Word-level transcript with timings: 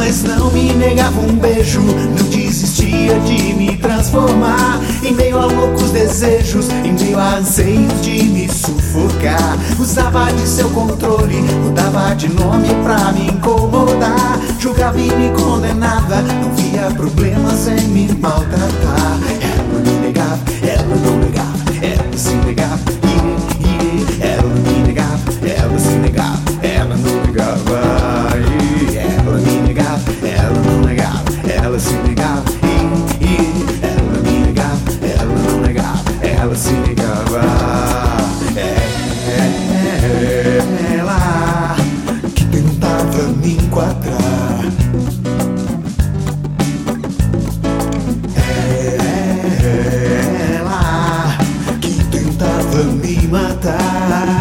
Mas 0.00 0.22
não 0.22 0.50
me 0.50 0.72
negava 0.72 1.20
um 1.20 1.36
beijo, 1.36 1.82
não 1.82 2.26
desistia 2.30 3.20
de 3.20 3.52
me 3.52 3.76
transformar. 3.76 4.80
Em 5.04 5.12
meio 5.12 5.38
a 5.38 5.44
loucos 5.44 5.90
desejos, 5.90 6.70
em 6.70 6.94
meio 6.94 7.18
a 7.18 7.36
anseios 7.36 8.00
de 8.00 8.22
me 8.22 8.48
sufocar. 8.48 9.58
Usava 9.78 10.32
de 10.32 10.48
seu 10.48 10.70
controle, 10.70 11.42
mudava 11.62 12.14
de 12.16 12.30
nome 12.30 12.68
pra 12.82 13.12
me 13.12 13.26
incomodar. 13.26 14.40
Julgava 14.58 14.98
e 14.98 15.14
me 15.14 15.28
condenava, 15.38 16.22
não 16.22 16.50
via 16.54 16.90
problemas 16.96 17.68
em 17.68 17.88
me 17.88 18.08
maltratar. 18.14 19.18
Ela 36.50 36.56
se 36.56 36.72
negava. 36.72 37.42
É 38.56 40.58
ela 40.98 41.76
que 42.34 42.44
tentava 42.46 43.28
me 43.40 43.52
enquadrar. 43.52 44.64
É 48.36 48.96
ela 50.56 51.38
que 51.80 52.02
tentava 52.10 52.82
me 52.82 53.28
matar. 53.28 54.39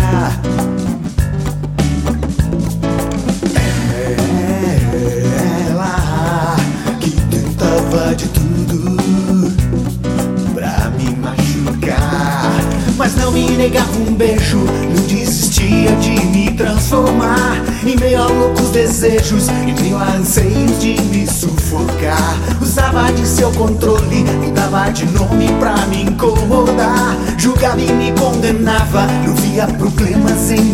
Negava 13.70 14.00
um 14.00 14.16
beijo, 14.16 14.58
não 14.58 15.06
desistia 15.06 15.92
de 15.98 16.26
me 16.26 16.52
transformar. 16.54 17.64
Em 17.86 17.96
meio 17.98 18.24
a 18.24 18.26
loucos 18.26 18.70
desejos, 18.72 19.48
em 19.48 19.76
meio 19.80 19.96
a 19.96 20.16
anseios 20.16 20.80
de 20.80 21.00
me 21.04 21.28
sufocar. 21.28 22.36
Usava 22.60 23.12
de 23.14 23.28
seu 23.28 23.52
controle, 23.52 24.24
mudava 24.44 24.90
de 24.90 25.06
nome 25.06 25.48
pra 25.60 25.76
me 25.86 26.02
incomodar. 26.04 27.16
Julgava 27.38 27.80
e 27.80 27.92
me 27.94 28.12
condenava, 28.20 29.06
não 29.24 29.36
via 29.36 29.68
problemas 29.68 30.50
em 30.50 30.69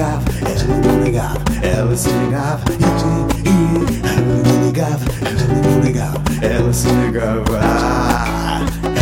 Negava, 0.00 0.24
ela 0.48 0.64
me 0.64 1.04
negava, 1.04 1.36
ela 1.62 1.92
se 1.94 2.08
negava. 2.08 2.62
e- 2.72 2.76
e 3.44 3.52
Ela 4.08 4.22
me 4.22 4.52
negava, 4.64 5.04
ela 5.20 5.44
me 5.52 5.60
negava, 5.84 6.16
ela 6.40 6.72
se 6.72 6.88
negava. 6.88 7.60
É 8.96 8.98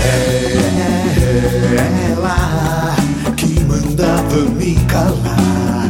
ela 2.11 2.97
que 3.37 3.61
mandava 3.61 4.41
me 4.57 4.75
calar. 4.87 5.87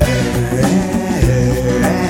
É 0.00 0.14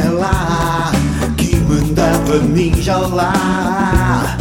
ela 0.07 0.93
que 1.37 1.57
mandava 1.57 2.39
me 2.39 2.69
enjalar. 2.69 4.37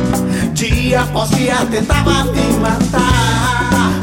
Dia 0.54 1.02
após 1.02 1.32
dia 1.32 1.66
tentava 1.72 2.26
me 2.26 2.54
matar. 2.62 4.03